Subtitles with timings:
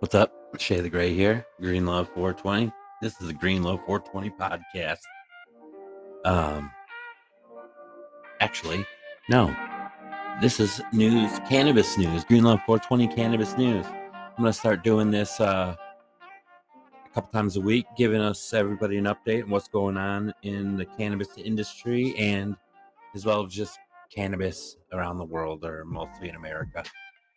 [0.00, 0.32] What's up?
[0.58, 2.72] Shay the Gray here, Green Love 420.
[3.02, 5.00] This is the Green Love 420 podcast.
[6.24, 6.70] Um,
[8.38, 8.86] actually,
[9.28, 9.52] no,
[10.40, 13.84] this is news, cannabis news, Green Love 420 cannabis news.
[13.86, 19.06] I'm gonna start doing this uh, a couple times a week, giving us everybody an
[19.06, 22.54] update on what's going on in the cannabis industry and
[23.16, 23.76] as well as just
[24.14, 26.84] cannabis around the world or mostly in America.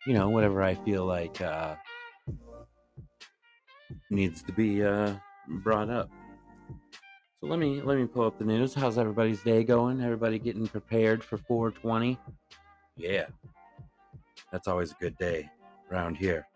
[0.06, 1.40] You know, whatever I feel like.
[1.40, 1.74] Uh,
[4.10, 5.14] needs to be uh,
[5.48, 6.10] brought up.
[7.40, 8.74] So let me let me pull up the news.
[8.74, 10.00] How's everybody's day going?
[10.00, 12.18] Everybody getting prepared for 420?
[12.96, 13.26] Yeah,
[14.52, 15.50] that's always a good day
[15.90, 16.46] around here.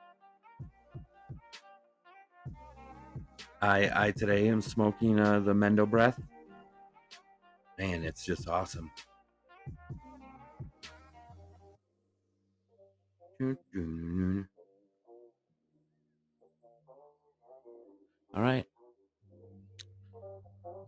[3.61, 6.21] I I today am smoking uh, the Mendo Breath.
[7.79, 8.91] Man, it's just awesome.
[18.37, 18.67] All right.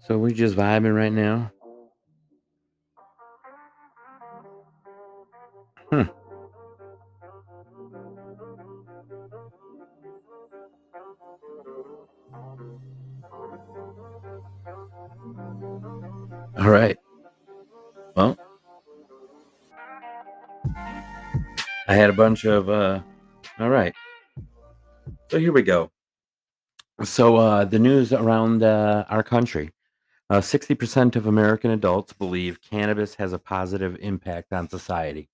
[0.01, 1.51] So we're just vibing right now.
[5.91, 6.03] Hmm.
[16.59, 16.99] All right.
[18.15, 18.37] Well,
[21.87, 23.01] I had a bunch of uh
[23.59, 23.95] all right.
[25.31, 25.91] So here we go.
[27.05, 29.71] So uh the news around uh, our country.
[30.31, 35.29] Uh, 60% of American adults believe cannabis has a positive impact on society.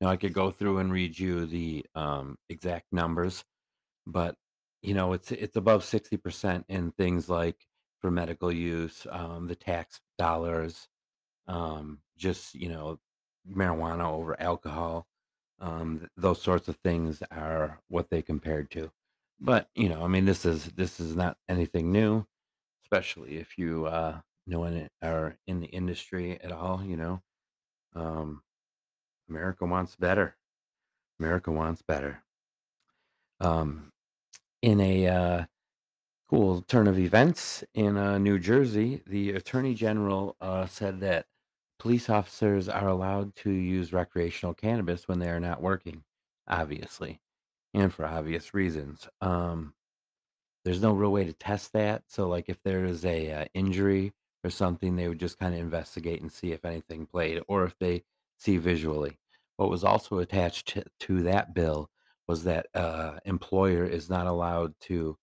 [0.00, 3.44] Now, I could go through and read you the um, exact numbers,
[4.06, 4.36] but
[4.82, 7.66] you know, it's it's above 60% in things like
[8.00, 10.88] for medical use, um, the tax dollars,
[11.48, 12.98] um, just you know,
[13.50, 15.06] marijuana over alcohol,
[15.60, 18.90] um, th- those sorts of things are what they compared to.
[19.40, 22.26] But you know, I mean, this is this is not anything new
[22.90, 26.82] especially if you uh, know in it are in the industry at all.
[26.84, 27.22] You know,
[27.94, 28.42] um,
[29.28, 30.36] America wants better.
[31.20, 32.22] America wants better.
[33.40, 33.92] Um,
[34.62, 35.44] in a uh,
[36.28, 41.26] cool turn of events in uh, New Jersey, the Attorney General uh, said that
[41.78, 46.02] police officers are allowed to use recreational cannabis when they are not working,
[46.48, 47.20] obviously,
[47.74, 49.08] and for obvious reasons.
[49.20, 49.74] Um,
[50.64, 54.12] There's no real way to test that, so, like, if there's a, uh, injury
[54.44, 58.04] or something, they would just kinda investigate and see if anything played or if they
[58.38, 59.18] see visually.
[59.56, 61.90] What was also attached to to that bill
[62.28, 65.18] was that, uh, employer is not allowed to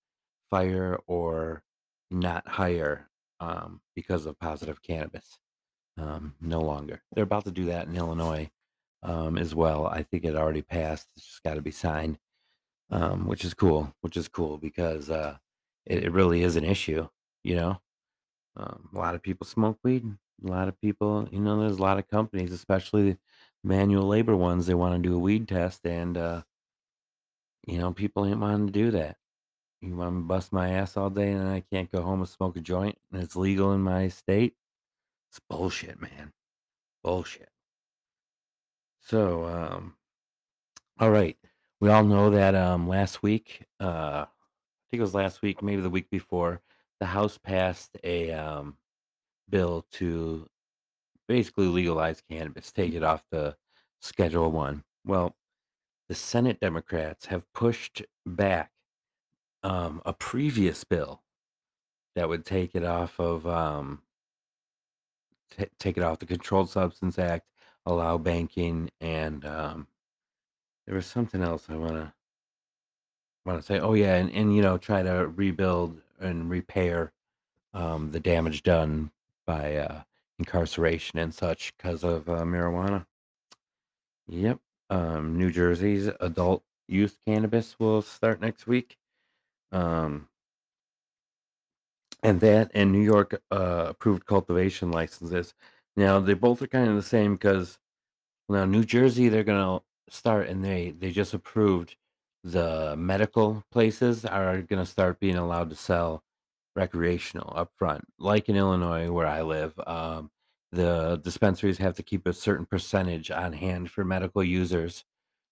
[0.52, 1.64] fire or
[2.12, 3.10] not hire,
[3.40, 5.40] um, because of positive cannabis,
[5.98, 7.04] um, no longer.
[7.14, 8.52] They're about to do that in Illinois,
[9.04, 9.88] um, as well.
[9.88, 12.20] I think it already passed, it's just gotta be signed
[12.90, 15.38] um, which is cool, which is cool because uh,
[15.86, 17.08] it, it really is an issue.
[17.44, 17.82] You know,
[18.58, 20.06] um, a lot of people smoke weed.
[20.46, 23.18] A lot of people, you know, there's a lot of companies, especially
[23.64, 26.44] manual labor ones, they want to do a weed test, and uh,
[27.66, 29.18] you know, people ain't wanting to do that.
[29.82, 32.56] You want to bust my ass all day, and I can't go home and smoke
[32.58, 34.56] a joint, and it's legal in my state.
[35.30, 36.34] It's bullshit, man.
[37.04, 37.50] Bullshit.
[39.02, 39.96] So, um,
[41.00, 41.38] all right,
[41.80, 43.66] we all know that um, last week.
[43.80, 46.62] Uh, I think it was last week, maybe the week before,
[47.00, 48.78] the House passed a um,
[49.50, 50.50] bill to
[51.28, 53.56] basically legalize cannabis, take it off the
[54.02, 54.84] Schedule One.
[55.06, 55.36] Well,
[56.08, 58.72] the Senate Democrats have pushed back
[59.64, 61.22] um, a previous bill
[62.16, 64.02] that would take it off of um,
[65.56, 67.46] ta take it off the Controlled Substance Act,
[67.86, 69.88] allow banking, and um,
[70.88, 72.14] there was something else I wanna
[73.46, 73.80] wanna say.
[73.80, 77.12] Oh yeah, and, and you know try to rebuild and repair
[77.74, 79.12] um, the damage done
[79.46, 80.02] by uh,
[80.40, 83.06] incarceration and such because of uh, marijuana.
[84.28, 84.60] Yep.
[84.90, 88.98] Um, New Jersey's adult use cannabis will start next week.
[89.72, 90.30] Um,
[92.24, 95.54] and that and New York uh, approved cultivation licenses.
[95.96, 97.80] Now they both are kind of the same because
[98.50, 101.96] now New Jersey they're gonna start and they they just approved
[102.44, 106.24] the medical places are gonna start being allowed to sell
[106.76, 109.80] recreational up front, like in Illinois where I live.
[109.88, 110.32] Um,
[110.72, 115.04] the dispensaries have to keep a certain percentage on hand for medical users.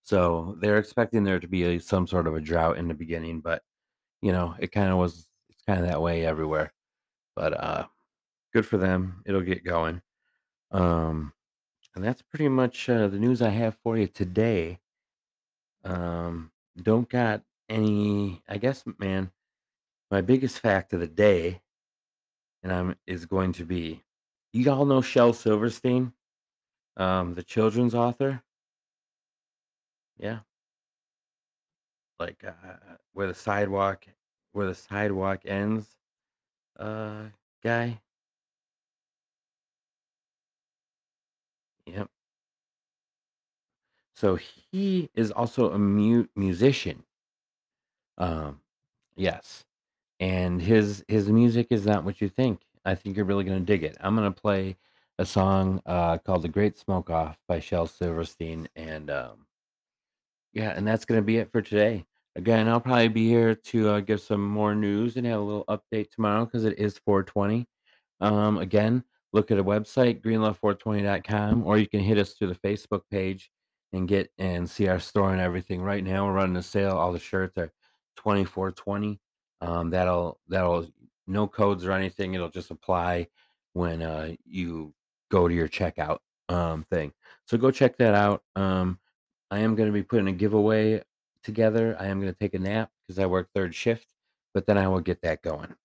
[0.04, 3.42] So they're expecting there to be a, some sort of a drought in the beginning,
[3.42, 3.64] but
[4.22, 6.74] you know, it kind of was it's kind of that way everywhere.
[7.36, 7.88] But uh
[8.54, 9.24] good for them.
[9.26, 10.02] It'll get going.
[10.72, 11.34] Um
[11.96, 14.80] and that's pretty much uh, the news I have for you today.
[15.84, 16.52] Um
[16.82, 19.32] don't got any, I guess, man,
[20.12, 21.62] my biggest fact of the day,
[22.64, 24.04] and I'm is going to be,
[24.54, 26.14] you all know Shel Silverstein,
[26.98, 28.42] um, the children's author.
[30.18, 30.40] Yeah,
[32.20, 32.52] like uh,
[33.14, 34.06] where the sidewalk,
[34.54, 35.88] where the sidewalk ends,
[36.80, 37.24] uh,
[37.64, 38.00] guy.
[41.86, 42.10] Yep.
[44.16, 47.06] So he is also a mu- musician.
[48.18, 48.62] Um,
[49.16, 49.66] yes,
[50.20, 52.62] and his his music is not what you think.
[52.86, 53.98] I think you're really gonna dig it.
[54.02, 54.78] I'm gonna play
[55.20, 59.48] a song uh, called "The Great Smoke Off" by Shel Silverstein, and um,
[60.54, 62.06] yeah, and that's gonna be it for today.
[62.36, 65.66] Again, I'll probably be here to uh, give some more news and have a little
[65.66, 67.66] update tomorrow because it is 420.
[68.22, 69.04] Um, again,
[69.36, 73.52] look at a website, greenlove420.com, or you can hit us through the Facebook page
[73.92, 75.82] and get and see our store and everything.
[75.82, 76.98] Right now, we're running a sale.
[76.98, 77.72] All the shirts are
[78.16, 79.20] 2420.
[79.60, 80.88] Um, that'll that'll
[81.28, 82.34] no codes or anything.
[82.34, 83.28] It'll just apply
[83.74, 84.94] when uh, you
[85.30, 87.12] go to your checkout um, thing.
[87.46, 88.42] So go check that out.
[88.56, 89.00] Um,
[89.52, 91.04] I am going to be putting a giveaway
[91.44, 91.98] together.
[92.00, 94.08] I am going to take a nap because I work third shift,
[94.54, 95.76] but then I will get that going.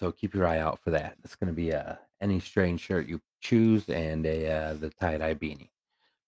[0.00, 1.16] So keep your eye out for that.
[1.22, 5.18] It's going to be a any strange shirt you choose and a uh, the tie
[5.18, 5.68] dye beanie.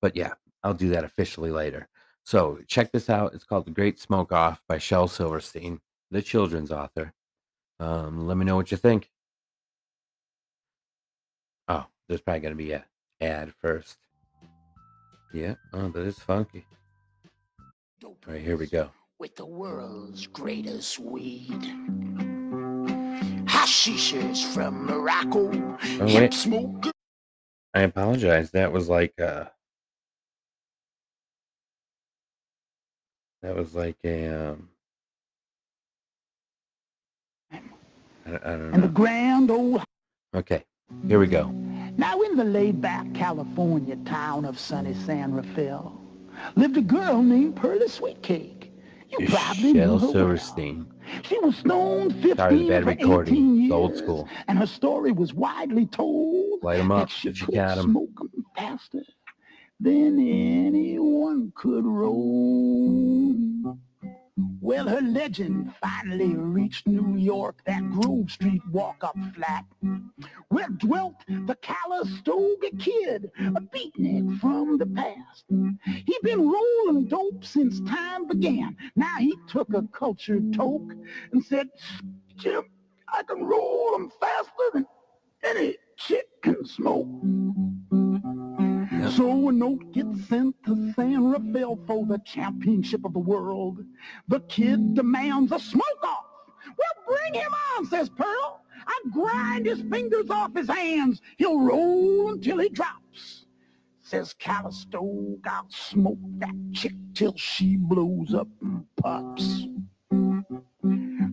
[0.03, 1.89] But yeah, I'll do that officially later.
[2.23, 3.33] So check this out.
[3.35, 5.81] It's called The Great Smoke Off by Shel Silverstein,
[6.11, 7.15] the children's author.
[7.81, 9.11] Um, let me know what you think.
[11.69, 12.85] Oh, there's probably going to be a
[13.23, 13.97] ad first.
[15.33, 15.55] Yeah.
[15.73, 16.67] Oh, but it's funky.
[18.05, 18.91] All right, here we go.
[19.19, 22.02] with the world's greatest weed.
[23.83, 25.51] From Morocco,
[25.99, 26.87] Oh wait, smoke.
[27.75, 28.53] I apologize.
[28.53, 29.47] That was like uh
[33.43, 34.69] that was like a um
[37.51, 37.57] I,
[38.27, 39.83] don't- I don't And the grand old
[40.33, 40.65] Okay,
[41.09, 41.49] here we go.
[41.97, 46.01] Now in the laid-back California town of sunny San Rafael
[46.55, 48.71] lived a girl named Pearly Sweetcake.
[49.11, 50.13] You probably Shel her well.
[50.13, 50.87] Silverstein.
[51.33, 53.35] She was stoned 15 Sorry, the bad for recording.
[53.35, 54.29] 18 years, It's old school.
[54.49, 57.79] and her story was widely told Light 'em that up she if you could got
[57.79, 57.85] 'em.
[57.91, 59.03] smoke 'em faster
[59.81, 63.79] than anyone could roll.
[64.61, 69.65] Well, her legend finally reached New York, that Grove Street walk-up flat,
[70.49, 75.45] where dwelt the Calistoga Kid, a beatnik from the past.
[75.85, 78.77] He'd been rolling dope since time began.
[78.97, 80.93] Now he took a cultured toke
[81.33, 81.69] and said,
[82.37, 82.65] Jim,
[83.09, 84.87] I can roll 'em faster than
[85.43, 87.09] any chick can smoke.
[89.17, 93.85] So a note gets sent to San Rafael for the championship of the world.
[94.29, 96.25] The kid demands a smoke off.
[96.67, 98.63] Well, bring him on, says Pearl.
[98.87, 101.21] I grind his fingers off his hands.
[101.37, 103.45] He'll roll until he drops.
[104.01, 109.67] Says Callisto, I'll smoke that chick till she blows up and pops.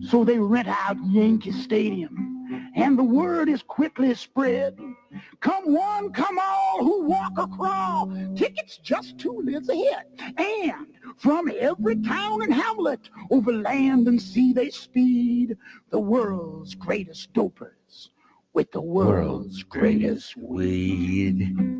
[0.08, 2.29] So they rent out Yankee Stadium,
[2.74, 4.78] and the word is quickly spread.
[5.40, 8.12] Come one, come all who walk or crawl.
[8.36, 10.04] Tickets just two lives ahead.
[10.36, 10.86] And
[11.16, 15.56] from every town and hamlet, over land and sea they speed.
[15.90, 18.10] The world's greatest dopers
[18.52, 21.79] with the world's greatest weed.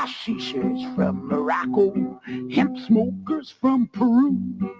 [0.00, 2.18] Hashishers from Morocco,
[2.50, 4.74] hemp smokers from Peru,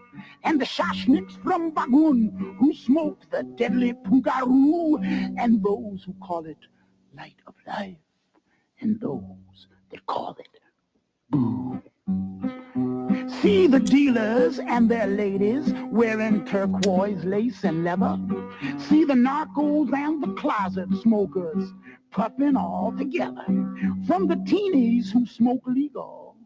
[0.44, 4.98] and the shashniks from Bagun who smoke the deadly pugaru,
[5.38, 6.56] and those who call it
[7.14, 7.98] light of life,
[8.80, 10.58] and those that call it
[11.28, 11.82] boo.
[13.38, 18.18] See the dealers and their ladies wearing turquoise lace and leather.
[18.78, 21.72] See the narcos and the closet smokers
[22.10, 23.44] puffing all together.
[24.06, 26.37] From the teenies who smoke legal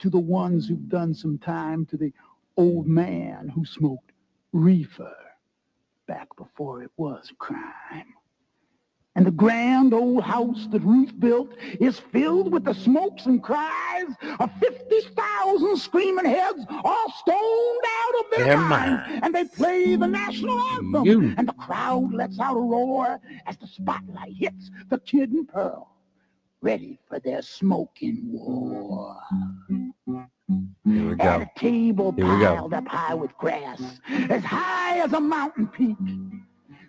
[0.00, 2.12] to the ones who've done some time to the
[2.58, 4.12] old man who smoked
[4.52, 5.16] reefer
[6.06, 8.15] back before it was crime.
[9.16, 14.08] And the grand old house that Ruth built is filled with the smokes and cries
[14.38, 19.20] of 50,000 screaming heads all stoned out of their Their minds.
[19.22, 21.04] And they play the national anthem.
[21.06, 21.34] You.
[21.38, 25.90] And the crowd lets out a roar as the spotlight hits the kid and Pearl,
[26.60, 29.16] ready for their smoking war.
[30.84, 31.24] Here we go.
[31.24, 32.54] At a table Here we go.
[32.54, 35.96] piled up high with grass, as high as a mountain peak.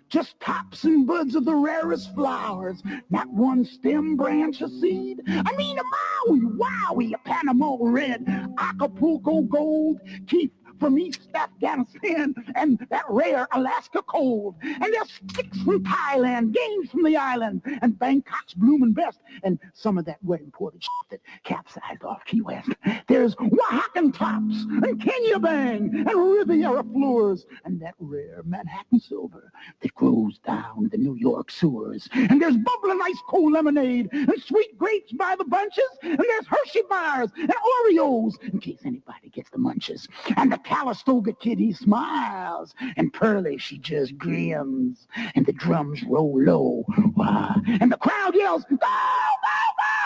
[0.08, 5.20] Just tops and buds of the rarest flowers, not one stem, branch, or seed.
[5.28, 8.26] I mean a Maui, Wowie, a Panama red,
[8.58, 14.56] Acapulco gold, Keith from East Afghanistan and that rare Alaska cold.
[14.62, 19.98] And there's sticks from Thailand, games from the island, and Bangkok's blooming best, and some
[19.98, 22.70] of that wet imported shit that capsized off Key West.
[23.06, 29.94] There's Oaxacan tops, and Kenya Bang, and Riviera floors, and that rare Manhattan silver that
[29.94, 32.08] grows down the New York sewers.
[32.12, 36.82] And there's bubbling ice cold lemonade, and sweet grapes by the bunches, and there's Hershey
[36.88, 37.52] bars and
[37.86, 40.08] Oreos, in case anybody gets the munches.
[40.36, 46.38] And the Calistoga kid, he smiles, and Pearlie, she just grins, and the drums roll
[46.44, 46.84] low,
[47.16, 47.54] Wah.
[47.80, 48.86] and the crowd yells, go, go,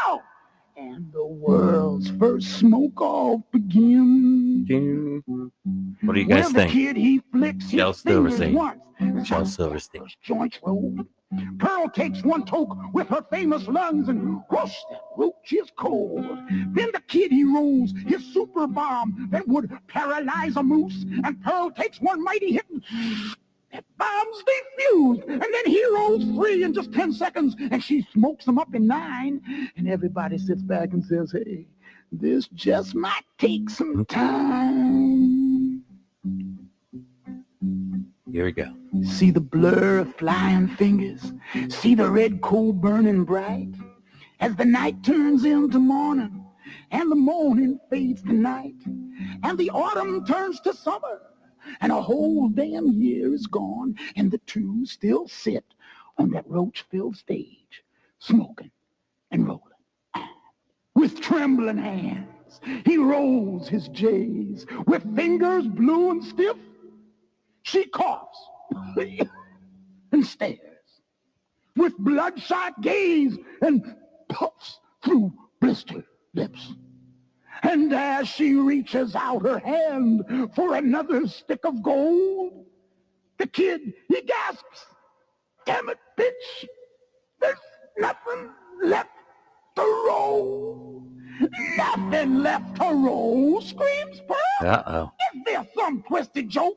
[0.06, 0.22] go!
[0.76, 4.70] And the world's first smoke-off begins.
[6.02, 6.70] What do you guys Well, think?
[6.70, 8.56] The kid, he flicks Shel Silverstein.
[9.24, 10.06] Shel Silverstein.
[10.22, 10.96] Joints roll.
[11.58, 16.24] Pearl takes one toke with her famous lungs and whoosh, that roach is cold.
[16.72, 21.04] Then the kid, he rolls his super bomb that would paralyze a moose.
[21.24, 22.82] And Pearl takes one mighty hit and
[23.72, 25.28] that bomb's defused.
[25.28, 28.86] And then he rolls free in just 10 seconds and she smokes him up in
[28.86, 29.70] nine.
[29.76, 31.66] And everybody sits back and says, hey,
[32.10, 35.31] this just might take some time.
[38.32, 38.74] Here we go.
[39.04, 41.34] See the blur of flying fingers.
[41.68, 43.74] See the red coal burning bright.
[44.40, 46.42] As the night turns into morning,
[46.90, 48.74] and the morning fades to night,
[49.42, 51.20] and the autumn turns to summer,
[51.82, 55.66] and a whole damn year is gone, and the two still sit
[56.16, 57.84] on that roach-filled stage,
[58.18, 58.70] smoking
[59.30, 59.60] and rolling.
[60.94, 64.64] With trembling hands, he rolls his J's.
[64.86, 66.56] With fingers blue and stiff,
[67.62, 68.38] she coughs
[70.12, 70.58] and stares
[71.76, 73.94] with bloodshot gaze and
[74.28, 76.04] puffs through blistered
[76.34, 76.74] lips.
[77.62, 82.66] And as she reaches out her hand for another stick of gold,
[83.38, 84.86] the kid, he gasps,
[85.64, 86.66] damn it, bitch,
[87.40, 87.56] there's
[87.98, 88.50] nothing
[88.82, 89.10] left
[89.76, 91.06] to roll.
[91.76, 94.70] Nothing left to roll, screams Pearl.
[94.70, 95.12] Uh-oh.
[95.34, 96.76] Is there some twisted joke?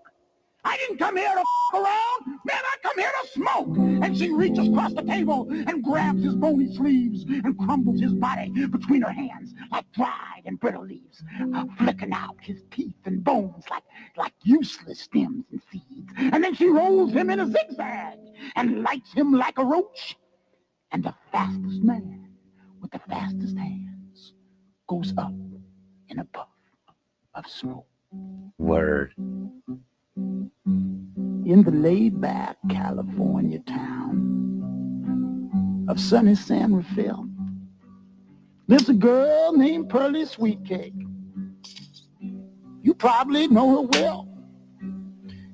[0.65, 2.39] I didn't come here to f- around.
[2.45, 3.77] Man, I come here to smoke.
[3.77, 8.50] And she reaches across the table and grabs his bony sleeves and crumbles his body
[8.67, 11.24] between her hands like dried and brittle leaves,
[11.55, 13.84] uh, flicking out his teeth and bones like,
[14.17, 16.12] like useless stems and seeds.
[16.17, 18.19] And then she rolls him in a zigzag
[18.55, 20.17] and lights him like a roach.
[20.91, 22.29] And the fastest man
[22.81, 24.34] with the fastest hands
[24.88, 25.34] goes up
[26.10, 26.48] in a puff
[27.36, 27.88] of smoke.
[28.57, 29.13] Word.
[31.45, 34.35] In the laid-back California town
[35.87, 37.29] of sunny San Rafael
[38.67, 40.99] lives a girl named Pearlie Sweetcake.
[42.81, 44.27] You probably know her well.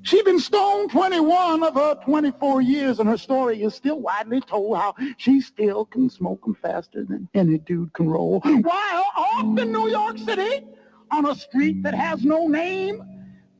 [0.04, 4.76] She's been stoned 21 of her 24 years, and her story is still widely told
[4.76, 8.40] how she still can smoke 'em faster than any dude can roll.
[8.40, 10.66] While off in New York City,
[11.10, 13.02] on a street that has no name,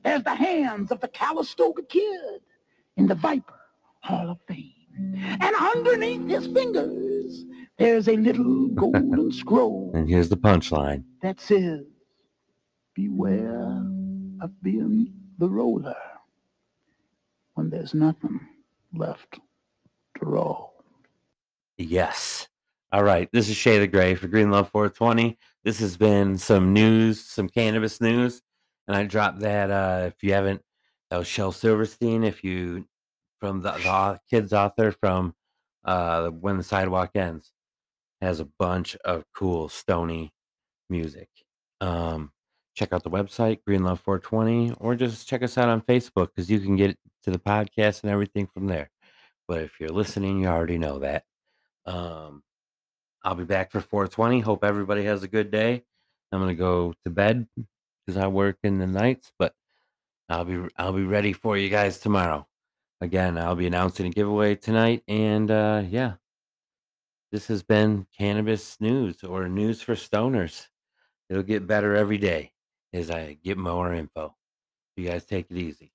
[0.03, 2.41] there's the hands of the Calistoga Kid
[2.97, 3.59] in the Viper
[4.01, 4.73] Hall of Fame.
[5.41, 7.45] And underneath his fingers,
[7.79, 11.05] there's a little golden scroll And here's the punchline.
[11.23, 11.85] that says,
[12.95, 13.83] beware
[14.43, 15.97] of being the roller
[17.55, 18.41] when there's nothing
[18.95, 19.35] left
[20.19, 20.85] to roll.
[21.79, 22.49] Yes.
[22.93, 23.29] All right.
[23.33, 25.39] This is Shay the Gray for Green Love 420.
[25.65, 28.43] This has been some news, some cannabis news.
[28.87, 30.63] And I dropped that uh if you haven't
[31.11, 32.87] that was Shel Silverstein, if you
[33.39, 35.35] from the, the kids author from
[35.85, 37.53] uh When the Sidewalk Ends.
[38.21, 40.33] Has a bunch of cool stony
[40.89, 41.29] music.
[41.81, 42.31] Um
[42.75, 46.51] check out the website, Green Love 420, or just check us out on Facebook because
[46.51, 48.91] you can get to the podcast and everything from there.
[49.47, 51.25] But if you're listening, you already know that.
[51.85, 52.43] Um,
[53.25, 54.41] I'll be back for 420.
[54.41, 55.85] Hope everybody has a good day.
[56.31, 57.47] I'm gonna go to bed
[58.07, 59.55] because I work in the nights, but
[60.29, 62.47] I'll be I'll be ready for you guys tomorrow.
[63.01, 66.15] Again, I'll be announcing a giveaway tonight, and uh, yeah,
[67.33, 70.69] this has been cannabis news or news for stoners.
[71.29, 72.53] It'll get better every day
[72.93, 74.37] as I get more info.
[74.97, 75.93] You guys take it easy.